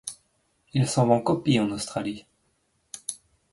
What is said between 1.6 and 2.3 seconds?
Australie.